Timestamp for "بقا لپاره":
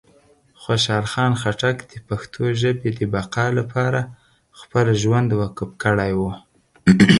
3.13-4.01